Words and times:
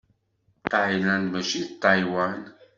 Ṭayland 0.71 1.25
mačči 1.31 1.61
d 1.67 1.71
Ṭaywan. 1.81 2.39